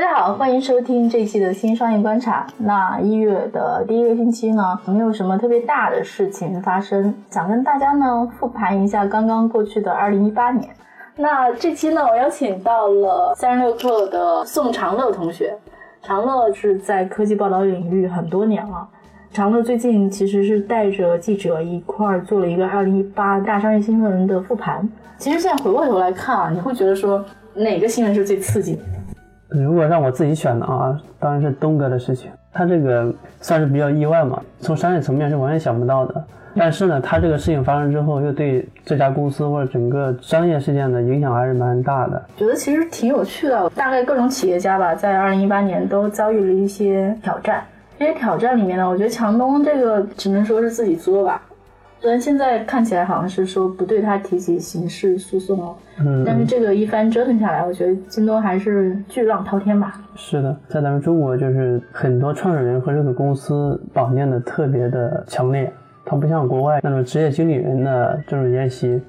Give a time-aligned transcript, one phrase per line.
[0.00, 2.46] 大家好，欢迎收听这期的新商业观察。
[2.56, 10.70] 那一月的第一个星期呢，没有什么特别大的事情发生，想跟大家呢复盘一下刚刚过去的二零一八年。
[11.16, 15.52] 那这期呢，我邀请到了三十六氪的宋长乐同学。
[16.00, 18.88] 长乐是在科技报道领域很多年了。
[19.32, 24.88] 长乐最近其实是带着记者一块儿做了一个二零一八大商业新闻的复盘。
[25.16, 28.82] 其实现在回过头来看啊，你会觉得说哪个新闻是最刺激的？
[29.48, 32.30] 如果让我自己选的啊，当然是东哥的事情。
[32.52, 36.24] 他这个算是比较意外嘛，从商业层面是完全想不到的。
[36.56, 42.20] 但是呢，他这个事情发生之后，又对这家公司或者整个商业事件的影响还是蛮大的。
[42.36, 43.70] 觉得其实挺有趣的。
[43.70, 47.62] 大概各种企业家吧，在二零一八年都遭遇了一些挑战。
[47.98, 51.42] 这些挑战里面呢，我觉得强东这个只能说是自己作吧。
[52.00, 60.00] 虽然现在看起来好像是说不对他提起刑事诉讼了，嗯，但是这个一番折腾下来，我觉得京东还是巨浪滔天吧。
[60.14, 65.72] 是的，在咱们中国，就是很多创始人和这个公司绑定的特别的强烈，
[66.04, 69.00] 它不像国外那种职业经理人的这种沿袭。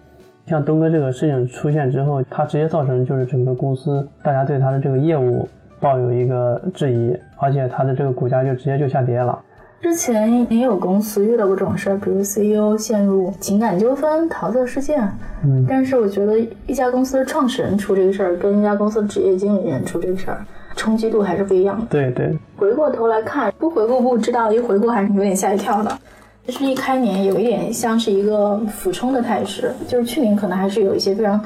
[0.47, 5.47] 像东哥这个事情出现之后，它直接造成就是整个公司大家对他的这个业务
[5.79, 9.37] 抱有一个质疑，而且他的这个股价就直接就下跌了。
[9.81, 15.01] 之前也有公司遇到过这种事儿，比如 CEO 陷入情感纠纷、桃色事件。
[15.43, 21.85] 嗯，但是我觉得一家公司的创始人出这个事儿，跟一家公司的职业经理人出这个事儿，冲击度还是不一样的。
[21.89, 25.97] 对对，回过头来看，不回顾不知道，一回顾还是有点吓一跳的。
[26.45, 31.39] 就是一开年有一点像是一个俯冲的态势，就是去年可能还是有一些非常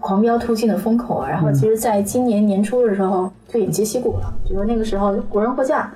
[0.00, 5.90] 狂飙突进的风口，然后其实在今年年初的时候就偃旗息鼓了，比如那个时候国人货架。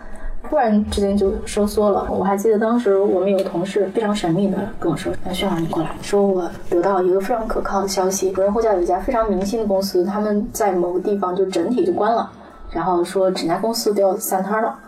[0.55, 2.07] 突然之间就收缩了。
[2.09, 12.31] 我还记得当时我们有同事非常神秘的跟我说：“那薛老师你过来，说我得到一个非常可靠的消息，国人货架有一家非常明星的公司，他们在某个地方就整体就关了，
[12.71, 14.79] 然后说整家公司都要散摊了。”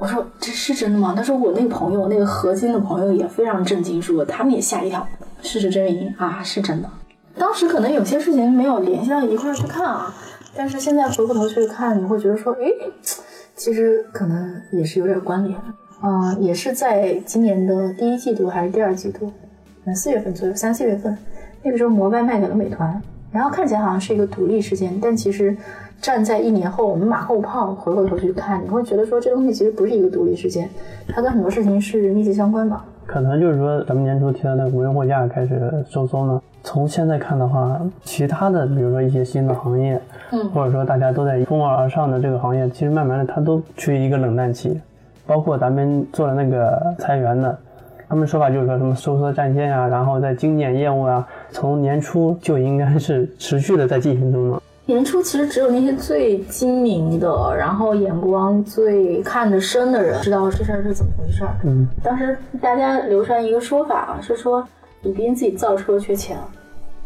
[0.00, 5.06] 我说：“这是真的吗？”他说：“我那个朋友，那个核心的朋友也非常震惊，说他们也吓一跳。
[5.42, 6.88] 事实证明啊，是真的。
[7.36, 10.14] 当时可能有些事情没有联系到一块儿去看啊，
[10.56, 12.74] 但是现在回过头去看，你会觉得说，诶。
[13.60, 15.54] 其实可能也是有点关联，
[16.00, 19.30] 啊，也是在今年的第一季度还是第二季度，
[19.84, 21.14] 嗯，四月份左右，三四月份，
[21.62, 22.98] 那个时候摩拜卖给了美团，
[23.30, 25.54] 然后看起来好像是一个独立事件，但其实
[26.00, 30.66] 站在一年后，我们马后炮回过头去看，你会觉得说这东西其实不是一个独立事件，
[31.06, 32.80] 它跟很多事情是密切相关的。
[33.10, 36.40] 可能就是说，咱们年初提到的无人货架开始收缩呢。
[36.62, 40.00] 从现在看的话，其他的比如说一些新的行业，
[40.30, 44.80] 嗯，或者说大家都在蜂拥而上的这个行业，其实慢慢的它都处于一个冷淡期。
[45.26, 47.58] 包括咱们做的那个裁员的，
[48.08, 54.62] 他们说法就是说什么收缩战线啊，然后在精简业务啊，从年初就应该是持续的在进行中了。
[54.86, 61.50] 年初其实只有那些最精明的，然后眼光最看得深的人知道这事儿是怎么回事儿。
[61.64, 64.66] 嗯，当时大家流传一个说法啊是说。
[65.02, 66.36] 李斌自己造车缺钱，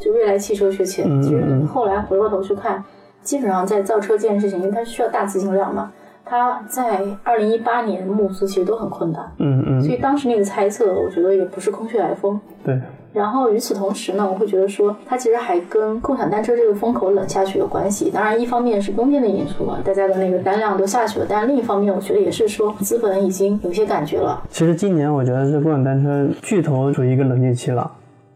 [0.01, 1.23] 就未来汽车缺钱。
[1.23, 2.83] 其实后来回过头去看，
[3.23, 5.93] 基本上在造车这件事情，因为它需要大资金量嘛，
[6.25, 9.33] 他在二零一八年募资其实都很困难。
[9.39, 9.81] 嗯嗯。
[9.81, 12.41] 所以当时那个猜测，我觉得也不是空穴来风。
[12.65, 12.81] 对。
[13.15, 18.11] 然后与此同时呢，我会觉得说，它其实还跟共享单车这个风口冷下去有关系。
[18.11, 24.43] 当然，一方面是冬天的因素嘛，大家的那个单量都下去了；但是另一方面，我觉得也是说资本已经有些感觉了。
[24.51, 27.89] 其实今年我觉得是共享单车巨头处于一个冷静期了，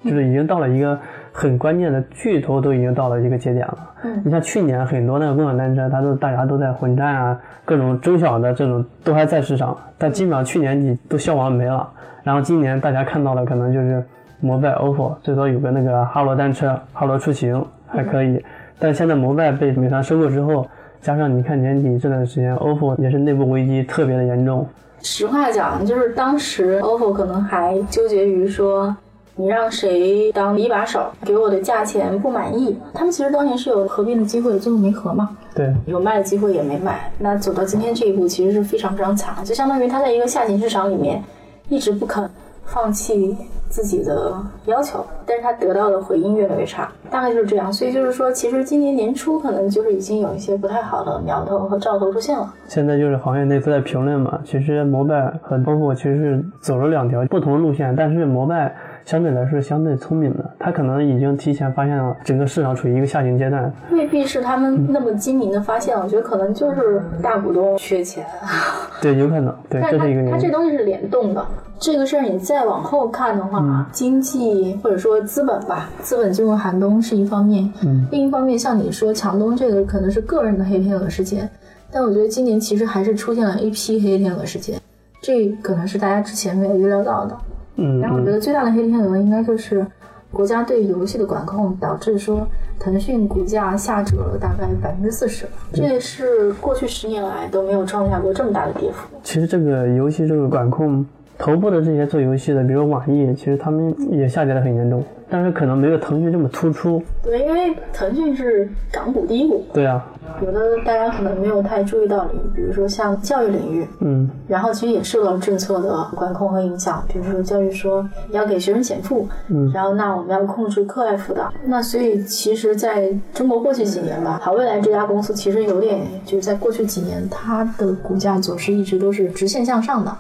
[0.04, 0.96] 就是已经到了一个
[1.32, 3.78] 很关键的巨头都已经到了一个节点了。
[4.04, 11.90] 嗯，你像去年很多那个共享单车，它都大家都在混战啊，各种中小的这种都还在市场，但基本上去年底都消亡没了。
[12.22, 14.00] 然后今年大家看到的可能就是。
[14.40, 18.42] 摩拜、OPPO 最多有个那个哈罗单车、哈罗出行还可以，
[18.78, 20.66] 但现在摩拜被美团收购之后，
[21.00, 24.66] 加上你看年底这段时间 OPPO 也是内部危机特别的严重。
[25.00, 28.94] 实话讲，就是当时 OPPO 可能还纠结于说，
[29.36, 32.76] 你让谁当一把手，给我的价钱不满意。
[32.92, 35.36] 他们其实当年是有合并的机会，最后没合嘛。
[35.54, 37.10] 对，有卖的机会也没卖。
[37.18, 41.22] 那走到今天这一步，其实是非常非常惨，就相当于他在一个下行市场里面
[41.68, 42.28] 一直不肯
[42.68, 43.36] 放弃。
[43.70, 44.32] 自己的
[44.64, 47.70] 要求，但是他得到的回应越来越差，大概就是这样。
[47.70, 52.50] 所以就是说，其实今年年初可能就是已经有一些不太好的苗头和兆头出现了。
[52.66, 58.74] 现在就是行业内都在评论嘛，其实摩拜和 ofo 其实是走了两条不同的路线，但是摩拜
[59.08, 63.72] 相对来说相对聪明的，他可能已经提前发现了整个市场处于一个下行阶段。
[63.90, 68.26] 未必是他们那么精明的发现，我觉得可能就是大股东缺钱。
[69.00, 70.30] 对，有可能，对，这是一个原因。
[70.30, 71.42] 它这东西是联动的。
[71.78, 81.48] 这个事儿你再往后看的话，经济或者说资本吧，资本进入寒冬是一方面，嗯另一方面像你说强东这个可能是个人的黑天鹅事件，
[81.90, 84.78] 但我觉得今年其实还是出现了一批黑天鹅事件，
[85.22, 87.34] 这可能是大家之前没有预料到的。
[87.78, 89.86] 嗯，然后我觉得最大的黑天鹅应该就是
[90.30, 92.46] 国家对游戏的管控，导致说
[92.78, 99.08] 腾讯股价下折了大概百分之四十，这也是过去十年来都没有创下过这么大的跌幅。
[99.22, 101.06] 其实这个游戏这个管控，
[101.38, 105.02] 头部的这些做游戏的，比如网易，其实他们也下跌的很严重。
[105.30, 107.02] 但是可能没有腾讯这么突出。
[107.22, 109.62] 对，因为腾讯是港股第一股。
[109.74, 110.04] 对啊。
[110.42, 117.04] 有的大家可能没有太注意到领域，比如说像教育领域，嗯，然后其实也受到了政策的管控和影响。
[117.08, 121.52] 比如说教育说要给学生减负，嗯，然后那我们要控制课外辅导。
[121.66, 130.14] 那所以其实在中国过去几年吧，好未来这家公司其实有点就是在过去几年它的股价走势一直都是直线向上的，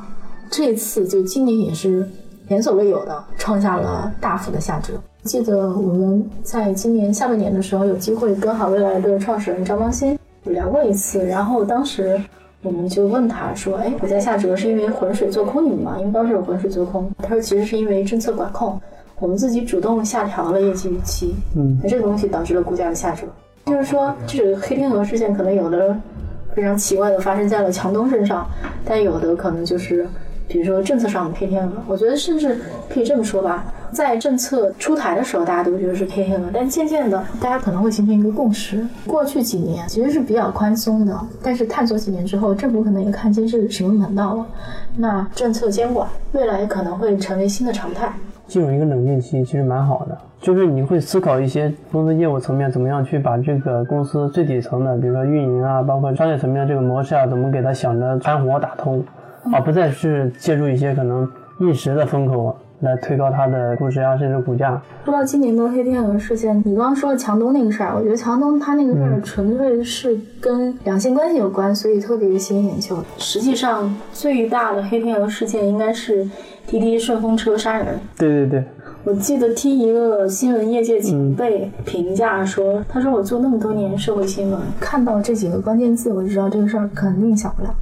[0.50, 2.08] 这次就今年也是。
[2.48, 4.94] 前所未有的创下了大幅的下折。
[5.22, 12.18] 记得我们在今年下半年的时候有机会跟好未来的创始人张邦鑫聊过一次，然后当时
[12.62, 15.96] 我们就问他说：“哎，股价下折是因为浑水做空你们吗？
[15.98, 18.80] 因为当时有浑水做空。”他说：“其实是因为政策管控，
[19.20, 21.34] 我们自己主动下调了业绩预期。
[21.54, 23.26] 嗯，那这个东西导致了股价的下折。
[23.66, 25.94] 就是说，这个黑天鹅事件可能有的
[26.54, 28.48] 非常奇怪的发生在了强东身上，
[28.86, 30.08] 但有的可能就是。”
[30.48, 32.58] 比如说政策上的黑天鹅，我觉得甚至
[32.88, 38.84] 可以这么说吧，在政策出台的时候，大家都觉得是黑天鹅，但渐渐的，大家可能会形成一个共识。
[39.06, 44.46] 过去几年其实是比较宽松的，但是探索几年之后，政府可能也看清是什么门道了。
[44.96, 48.10] 那政策监管未来可能会成为新的常态。
[48.46, 59.04] 进入一个冷静期其实蛮好的，就是你会思考一些公司业务层面怎么样去把这个公司最底层的，比如说运营啊，包括商业层面这个模式啊，怎么给它想着盘活打通。
[59.52, 61.28] 而不再是借助一些可能
[61.60, 64.80] 一时的风口来推高它的估值啊，甚至股价。
[65.04, 72.96] 说到今年的黑天鹅事件，你刚刚说强东那个事儿，我觉得强东他那个事儿纯粹是跟两性关系有关，所以特别吸引眼球。
[73.16, 76.24] 实际上，最大的黑天鹅事件应该是
[76.66, 77.98] 滴滴顺风车杀人。
[78.16, 78.64] 对对对，
[79.02, 87.74] 我记得听一个新闻业界前辈评价说，他说我做那么多年社会新闻，看到这几个关键字，我就知道这个事儿肯定小不了。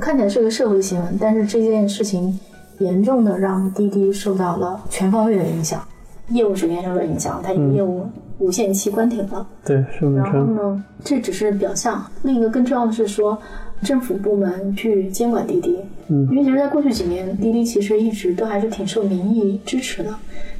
[0.00, 2.38] 看起来是个社会新闻，但是这件事情
[2.78, 5.86] 严重的让滴滴受到了全方位的影响，
[6.28, 8.06] 业务首先受到影响，它业务
[8.38, 9.46] 无限期关停了。
[9.64, 13.38] 对，是然后呢，这只是表象，另一个更重要的是说，
[13.82, 15.78] 政府部门去监管滴滴。
[16.08, 20.12] 嗯，因为其实，在过去几年，滴滴其实一直都还是挺受民意支持的，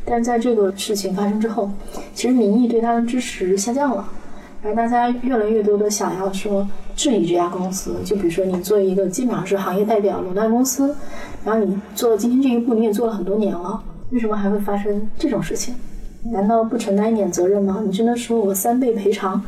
[0.04, 1.70] 但是在这个事情发生之后，
[2.14, 4.06] 其实民意对它的支持下降了。
[4.64, 10.94] 而大家越来越多的想要说质疑这家公司，就比如说你做一个基本上是行业代表垄断公司，
[11.44, 15.74] 然后你做到今天这一步，你也做了很多年了，为什么还会发生这种事情？
[16.30, 17.82] 难道不承担一点责任吗？
[17.84, 19.42] 你真的说我三倍赔偿？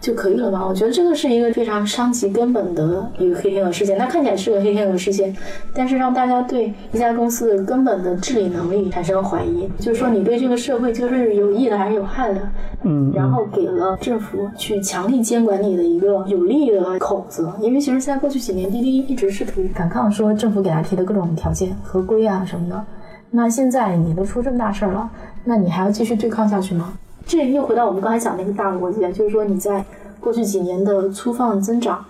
[0.00, 0.64] 就可以了吧？
[0.66, 3.98] 我觉得这个是一个非常伤及根本的一个黑天鹅事件。
[3.98, 5.36] 它看起来是个黑天鹅事件，
[5.74, 9.68] 但是让大家对一家公司的根本的治理能力产生了怀疑。
[9.78, 12.40] 就是说，你对这个社会就是有益的还是有害的？
[12.84, 13.12] 嗯。
[13.14, 17.50] 然后给了政府去强力监管你的一个有利的口子。
[17.60, 22.84] 因为其实，在过去几年，滴滴一直试图反抗，说政府给他提的各种条件、合规啊什么的。
[23.30, 25.10] 那现在你都出这么大事儿了，
[25.44, 26.94] 那你还要继续对抗下去吗？
[27.28, 29.84] 这又回到我们刚才讲那个大逻辑，就是说你在
[30.18, 32.02] 过去几年的粗放增长，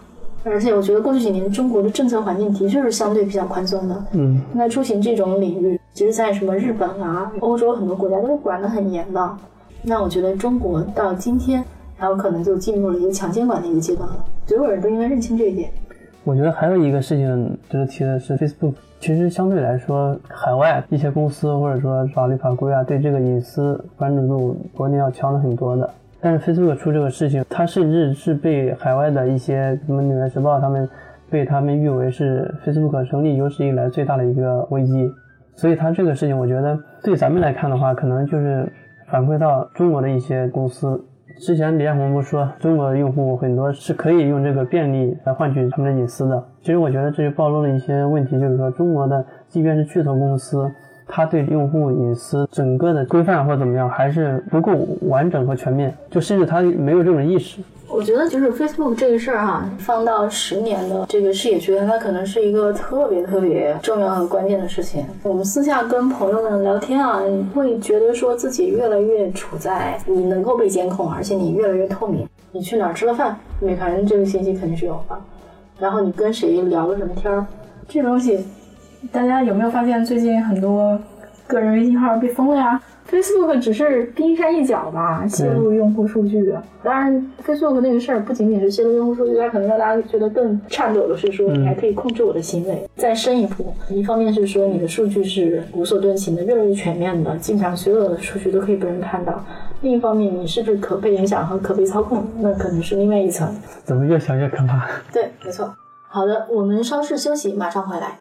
[0.45, 4.05] 而且我觉得过去几年中国的政策环境的确是相对比较宽松的。
[4.13, 9.37] 嗯，那出行这种领域，其实在什么日本啊、欧洲很多国家都是管得很严的。
[9.83, 11.65] 那我觉得中国到今天，
[11.97, 14.25] 还有可能就进入了一个强监管的一个阶段了。
[14.47, 15.69] 所有人都应该认清这一点。
[16.29, 25.89] 我觉得还有一个事情值得提的是，Facebook 其实相对来说，海外一些公司或者说法律法规啊，对这个隐私关注度国内要强了很多的。
[26.21, 30.87] 但是 Facebook 出这个事情，它甚至是被海外的一些什么《纽约时报》他们
[31.31, 35.11] 被他们誉为是 Facebook 成立有史以来最大的一个危机。
[35.55, 38.71] 所以它这个事情，我觉得对咱们来看的话，可能就是
[39.11, 41.03] 反馈到中国的一些公司。
[41.41, 46.45] 之前李彦宏不说，中国的用户很多是可以用这个便利来换取他们的隐私的。
[46.61, 50.69] 其实我觉得这就暴露了一些问题，就是说中国的即便是巨头公司，
[51.09, 54.73] 它对用户隐私整个的规范或者怎么样还是不够
[55.09, 57.61] 完整和全面，就甚至它没有这种意识。
[57.91, 65.07] 我觉得就是 Facebook 这个事儿哈，放到十年的这个视野去看，它可能是一个特别特别重要和关键的事情。
[65.23, 67.23] 我们私下跟朋友们聊天啊，
[67.55, 72.29] 会觉得说自己越来越处在你能够被监控，而且你越来越透明。
[72.53, 75.17] 你去哪儿吃了饭，每个人这个信息肯定是有的。
[75.79, 77.47] 然后你跟谁聊了什么天儿，
[77.89, 78.45] 这东西，
[79.13, 80.99] 大家有没有发现最近很多
[81.47, 86.55] 个人微信号被封了呀？Facebook 只是冰山一角吧，泄露用户数据。
[86.83, 92.87] 当然，Facebook 那个事儿不仅仅是泄露用户数据，它可能让大家觉得更颤抖的是说，你还可以控制我的行为。
[92.97, 99.33] 再深一步，一方面是说你的数据是无所遁形的、越来越全面的，基本上所有的数据都可以被人看到；
[99.81, 103.49] 另一方面，你是不是可被影响和可被操控，那可能是另外一层。
[103.85, 104.87] 怎么越想越可怕？
[105.11, 105.75] 对，没错。
[106.11, 108.19] 好的，我们稍事休息，马上回来。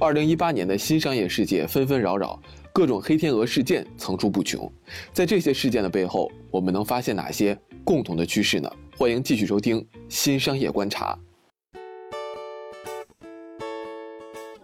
[0.00, 2.40] 二零一八年的新商业世界纷纷扰扰。
[2.72, 4.72] 各种黑天鹅事件层出不穷，
[5.12, 8.70] 在这些事件的背后，我们能发现哪些共同的趋势呢？
[8.96, 9.78] 欢迎继续收听
[10.08, 11.18] 《新商业观察》。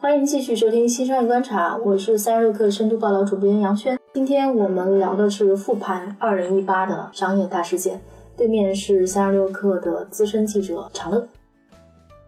[0.00, 3.98] 欢迎继续收听《新商业观察》，我是三十六氪深度报道主编杨轩。
[4.14, 8.00] 今天我们聊的是复盘二零一八的商业大事件，
[8.38, 11.28] 对面是三十六氪的资深记者常乐。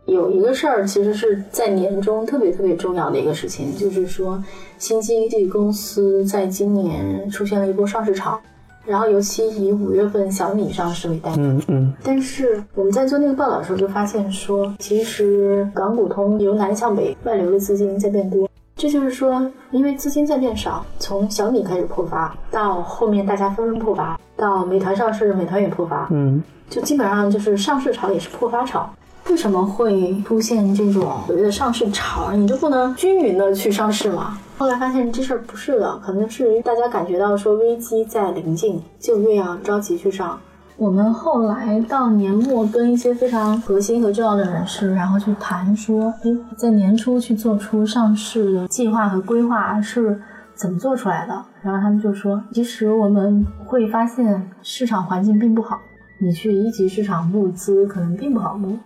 [0.08, 4.42] 有一个事儿，其实是在年中特别特别重要的一个事情，就是说，
[4.78, 8.40] 新经济公司在今年出现了一波上市潮，
[8.86, 11.36] 然后尤其以五月份小米上市为代表。
[11.36, 11.94] 嗯嗯。
[12.02, 28.90] 但是我们在做那个报道的时候，就发现说，其实港股通由南向北外流的资金在变多，这就是说，因为资金在变少，从小米开始破发，到后面大家纷纷破发，到美团上市，美团也破发，嗯，就基本上就是上市潮也是破发潮。
[29.28, 32.32] 为什么会出现这种所谓的上市潮？
[32.32, 34.38] 你就不能均匀的去上市吗？
[34.56, 40.38] 后来发现这事儿不是的，可能是大家感觉到说危机在临近，就越要着急去上。
[40.76, 50.20] 我们后来到年末跟一些非常核心和重要的人士，然后去谈说，哎，在年初去做出上市的计划和规划是
[50.54, 51.44] 怎么做出来的？
[51.62, 55.78] 然后他们就说，其实我们会发现市场环境并不好，
[56.18, 58.78] 你去一级市场募资可能并不好募。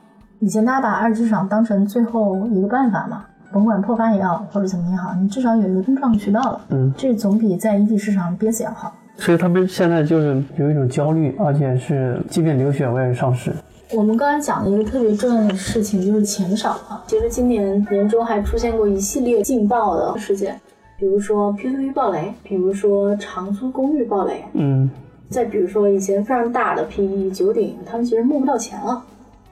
[0.42, 6.60] 以前大家把二级市场当成最后一个办法嘛，甭管破发也好，或者怎么也好，你至少有一个通畅渠道了。
[6.70, 8.92] 嗯，这总比在一级市场憋死要好。
[9.16, 13.52] 所以他们现在就是有一种焦虑，而且是即便流血我也是上市。
[13.94, 17.04] 我们刚才讲的一个特别重要的事情就是钱少了。
[17.06, 20.60] 其实今年年中还出现过一系列劲爆的事件，
[20.98, 24.90] 比如说 P2P 暴雷，比如说长租公寓暴雷，嗯，
[25.28, 29.00] 再比如说以前非常大的 PE 九鼎，他们其实募不到钱了。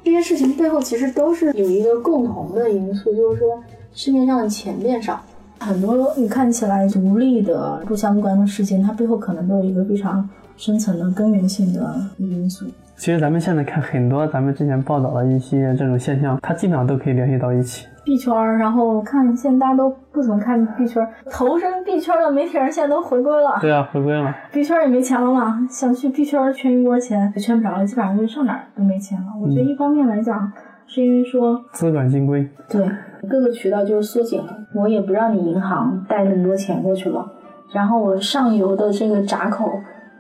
[0.03, 5.21] 这些事情背后其实都是有一个共同的因素，就是说市面上的钱变少，
[5.59, 12.65] 很多你看起来独立的不相关的事情，它背后可能都有一个非常深层的根源性的因素。
[12.97, 17.87] 其实咱们现在看很多咱们之前报道的一些这种现象，它基本上都可以联系到一起。
[18.11, 23.57] 币圈，然后看现在大家都不怎么看币圈，投身币圈的媒体人现在都回归了。
[23.61, 24.35] 对啊，回归了。
[24.51, 29.27] 币圈也没钱了嘛，想去币圈圈一波钱也圈不着了，基本上就上哪儿都没钱了。
[29.41, 30.53] 我觉得一方面来讲，
[30.89, 32.85] 是因为说资管新规，对
[33.29, 37.25] 各个渠道就是缩紧了，我也不让你银行贷那么多钱过去了，
[37.73, 39.71] 然后我上游的这个闸口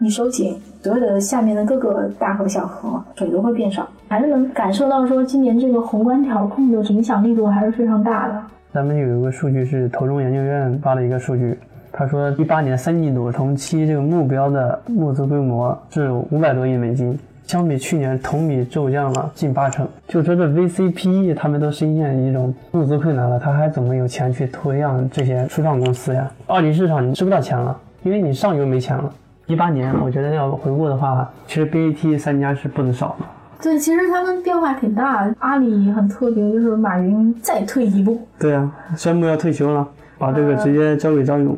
[0.02, 0.58] 你收紧。
[0.82, 8.42] 所有的下面的各个大河小河水都会变少，还是能感受到说今年这个宏观调控的影响力度还是非常大的。
[8.72, 11.58] 咱们有一个数据是投中研究院发的一个数据，
[11.92, 19.86] 他说一八年三季度同期这个目标的募资规模是五百多亿美金，相比去年同比骤降了近八成。
[20.08, 26.30] 就说这 VCPE 他们都深陷一种募资困难了，他还怎么有钱去投养这些初创公司呀？
[26.46, 29.12] 二级市场你吃不到钱了，因为你上游没钱了。
[29.50, 33.26] 一八年，我觉得要回顾的话，其实 BAT 三家是不能少的。
[33.60, 35.28] 对，其实他们变化挺大。
[35.40, 38.18] 阿里很特别，就是马云再退一步。
[38.38, 39.86] 对啊，宣布要退休了，
[40.18, 41.56] 把这个直接交给张勇。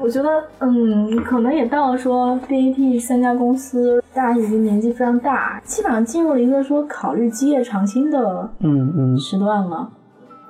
[0.00, 0.28] 我觉得，
[0.60, 9.90] 嗯，可能也到了说 BAT 三家公司，大家已经年纪非常大，基本上进入了一个说考虑基业长青的嗯嗯时段了。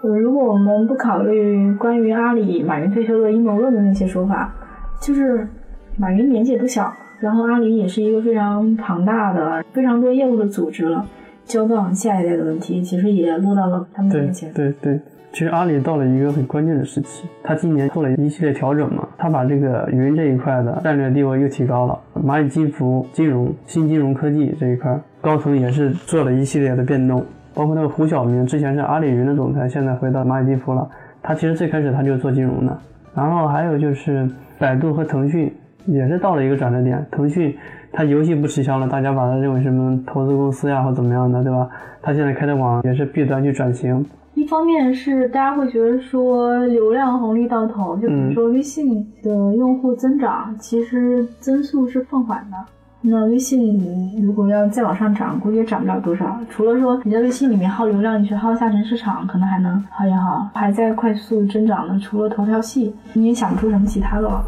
[0.02, 4.54] 呃，如果我们不考虑关于阿里马云退休的阴谋论的那些说法，
[5.00, 5.48] 就是。
[5.96, 11.04] 马云年纪也不小，然后阿里也是一个非常庞大的、非常多业务的组织了。
[11.44, 14.50] 交棒下一代的问题，其实也落到了他们面前。
[14.52, 14.98] 对对，
[15.32, 21.98] 其实阿里到了一个很关键的时期，他今年做了一系列调整嘛，他把这个云这一块的战略地位又提高了。
[22.24, 27.22] 蚂蚁金服、金融、新金融科技这一块，高层也是做了一系列的变动，
[27.52, 30.88] 包括那个胡晓明，之前是阿里云的总裁，现在回到蚂蚁金服了。
[31.20, 32.78] 他其实最开始他就做金融的。
[33.14, 34.26] 然后还有就是
[34.58, 35.52] 百度和腾讯
[35.86, 37.54] 也是到了一个转折点，腾讯
[37.92, 41.68] 它游戏不吃香了，大家把它认为什么投资公司呀或怎么样的，对吧？
[42.00, 44.04] 它现在开的网也是弊端去转型。
[44.34, 52.56] 一方面是大家会觉得说流量红利到头，就比如说微信的用户增长，其实增速是放缓的。
[53.04, 56.38] 那微信如果要再往上涨，估计也涨不了多少。
[56.48, 60.48] 除了说你在微信里面耗流量，你去耗下沉市场，可能还能耗一耗。
[60.54, 64.42] 还在快速增长的，除了头条系，你也想不出什么其他的了。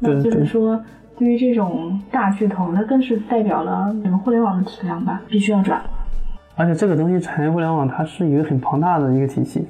[0.00, 0.82] 那就是说，
[1.18, 5.80] 对于这种大巨头，它更是代表了整个互联网的体量吧，必须要转。
[6.56, 9.66] 而且这个东西，产业互联网它是一个很庞大的一个体系，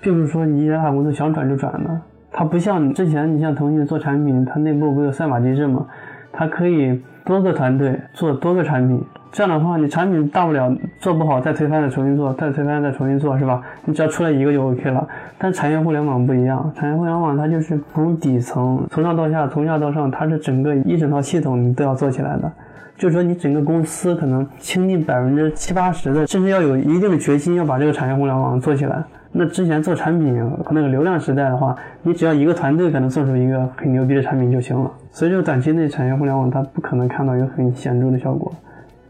[0.00, 2.00] 并不是说你一家大公司想转就转的。
[2.30, 5.86] 它不像之前，你像腾讯做产品，它内部不有赛马机制吗？
[6.32, 9.02] 它可以多个团队做多个产品，
[9.32, 13.62] 这样的话，你产品大不了做不好再推翻再重新做，再推翻再重新做，是吧？
[13.86, 15.08] 你只要出来一个就 OK 了。
[15.38, 22.52] 但产业互联网不一样，产业互联网它就是从底层从上到下，从下到上，它是整个一整套系统你都要做起来的。
[22.96, 29.02] 就是说，你整个公司可能倾尽百分之七八十的，甚至要有一定的决心要把这个产业互联网做起来。
[29.36, 30.32] 那之前做产品
[30.70, 34.88] 那个流量时代的话，你只要一个团队可能做出一个很牛逼的产品就行了。
[35.10, 38.52] 所以这个短期内产业互联网它不可能看到一个很显著的效果。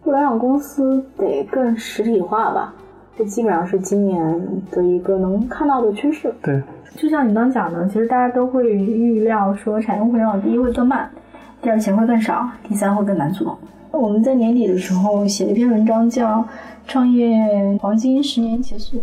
[0.02, 2.74] 互联网公司得更实体化吧，
[3.18, 4.40] 这基本上是今年
[4.70, 6.32] 的一个能看到的趋势。
[6.42, 6.62] 对，
[6.96, 11.06] 就像你刚讲的，其实大家都会预料说，产业互联网第一会更慢，
[11.60, 13.58] 第二钱会更少，第三会更难做。
[13.90, 16.40] 我们在年底的时候写了一篇文章，叫
[16.86, 18.96] 《创业黄金十年结束》。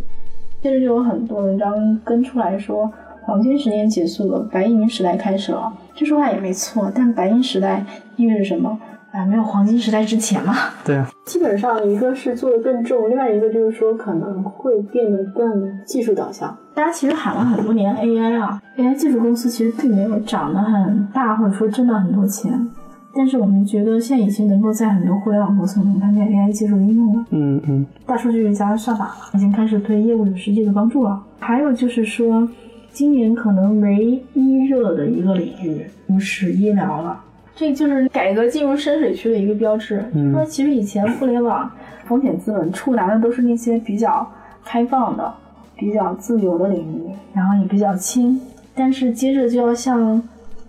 [0.62, 2.92] 接着就有很多文章跟出来说，
[3.24, 5.74] 黄金十年结束了，白银时代开始了。
[5.96, 7.84] 这说话也没错，但白银时代
[8.16, 8.78] 意味着什么？
[9.12, 10.54] 啊，没有黄金时代之前嘛。
[10.86, 11.10] 对啊。
[11.26, 16.56] 基本上一个是做的更重，另外一个就是说可能会变得更技术导向。
[16.76, 22.70] 大家其实喊了很多年 AI 啊，AI 技术公司其实并没有涨得很大，或者说挣到很多钱。
[23.14, 27.26] 但是我们觉得现在已经能够在很多互联网公司里面看见 AI 技术的应用了。
[27.32, 27.86] 嗯嗯。
[28.06, 31.22] 大数据加算法已经开始对业务有实际的帮助了。
[31.40, 32.48] 还有就是说，
[32.92, 37.22] 今年可能唯一热的一个领域就是医疗了。
[37.56, 40.04] 这就是改革进入深水区的一个标志。
[40.14, 40.32] 嗯。
[40.32, 41.70] 说其实以前互联网
[42.06, 44.26] 风险资本触达的都是那些比较
[44.64, 45.34] 开放的、
[45.76, 48.40] 比较自由的领域，然后也比较轻。
[48.74, 50.22] 但是接着就要向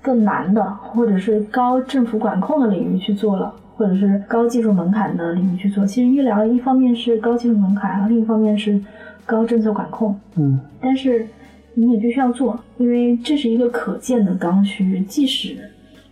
[0.02, 5.86] 更难的，或者是高政府管控的领域去做了，或者是高技术门槛的领域去做。
[5.86, 8.78] 其实医疗一方面是高技术门槛，另一方面是
[9.24, 10.18] 高政策管控。
[10.34, 11.26] 嗯，但是
[11.74, 15.00] 你也必须要做，因为这是一个可见的刚需。
[15.02, 15.56] 即使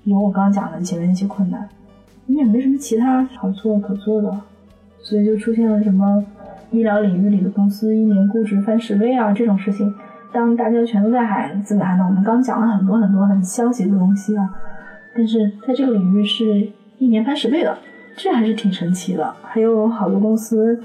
[0.05, 1.68] 有我刚刚讲的前面那些困难，
[2.26, 4.35] 你也没什么其他好做可做的，
[5.03, 6.24] 所以就出现了什么
[6.70, 9.92] 医疗领域里的公司一年估值翻十倍啊这种事情。
[10.33, 14.49] 当大家全都在喊资本寒冬，我们刚讲了很多很多很消极的东西啊，
[15.14, 17.77] 但是在这个领域是一年翻十倍的，
[18.16, 19.35] 这还是挺神奇的。
[19.43, 20.81] 还有好多公司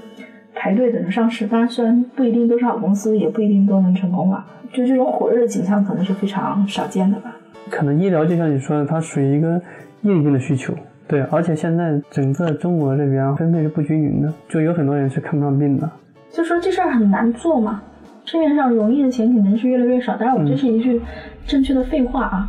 [0.54, 4.46] 排队等着上市，当然虽然不一定都是好公司，也不一定都能成功吧。
[4.72, 7.34] 就这种火热的景象，可能是非常少见的吧。
[7.70, 9.60] 可能医疗就像你说的，它属于一个
[10.02, 10.74] 硬性的需求，
[11.06, 15.88] 对，而且现在整个中国这边分配是不均匀的，就有很多人是看不上病的。
[16.30, 17.80] 就说这事儿很难做嘛。
[18.26, 21.00] 市面上容易的钱肯定是越来越少，当然我这是一句
[21.46, 22.48] 正确的废话啊。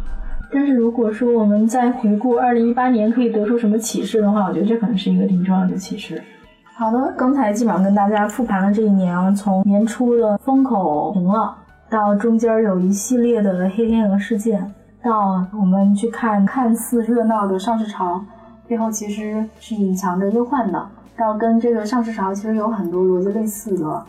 [0.51, 6.19] 但是如果说我们再回顾二零一八年可以得出什么启示的话，我觉得这可能是一个挺重要的启示。
[6.73, 11.55] 好的，刚才基本上跟大家复盘了这一年啊，从年初的风口停了，
[11.91, 18.19] 到中间有一系列的黑天鹅事件，到我们去看看似热闹的上市潮
[18.67, 20.83] 背后其实是隐藏着忧患的，
[21.15, 24.03] 到跟这个上市潮其实有很多逻辑类似的。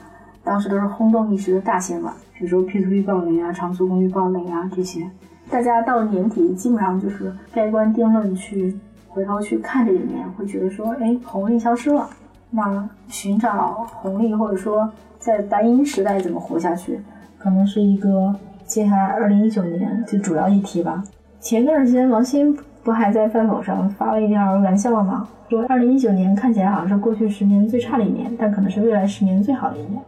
[0.49, 5.07] 当时都是轰动一时的大新闻，比如说 P to P 暴雷啊、长租公寓暴雷啊这些，
[5.51, 8.75] 大家到年底基本上就是盖棺定论，去
[9.09, 12.09] 回头去看这一年，会觉得说，哎，红利消失了。
[12.51, 16.99] 那寻找红利或者说在白银时代怎么活下去，
[17.37, 18.35] 可能是一个
[18.65, 21.05] 接下来二零一九年就主要议题吧。
[21.41, 25.29] 前段时间王鑫不还在饭否上发了一条玩笑吗？
[25.51, 30.03] 说二零一九年看起来好像是过去十年最差的一年，但可能是未来十年最好的一年。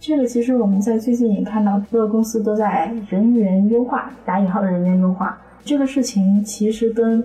[0.00, 5.36] 这个其实我们在最近也看到，各个公司都在人员优化（打引号的人员优化）。
[5.64, 7.22] 这个事情其实跟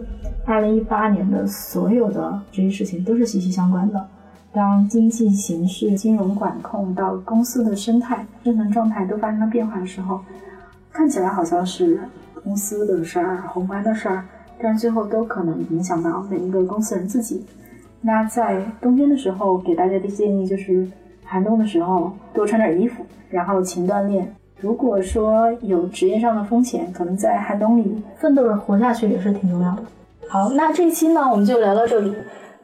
[0.48, 4.06] 2018年的所有的这些事情都是息息相关的。
[4.52, 10.20] 当经济形势、金融管控到公司的生态、生存状态都发生了变化的时候，
[10.92, 12.00] 看起来好像是
[12.44, 14.26] 公司的事儿、宏观的事儿，
[14.60, 17.46] 但是最后都可能影响到每一个公司人自己。
[18.02, 20.88] 那在冬天的时候，给大家的建议就是。
[21.26, 29.84] 寒冬的时候多穿点衣服，然后勤锻炼，如果说有职业上的风险，可能在寒冬里奋斗着活下去也是挺重要的。
[30.28, 32.14] 好，那这一期呢，我们就聊到这里。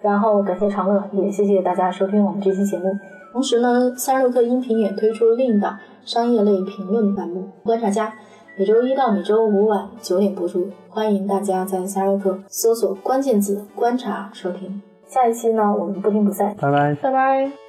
[0.02, 2.86] 然后感谢长乐，也谢谢大家收听我们这期节目。
[3.34, 8.08] 同时呢，三十六氪音频也推出另一档商业类评论栏目《观察家》，
[8.58, 10.69] 每周一到每周五晚九点播出。
[10.88, 14.82] 欢迎大家在三十六氪搜索关键字“观察”收听。
[15.06, 16.56] 下一期呢，我们不听不散。
[16.60, 17.68] 拜拜，拜拜。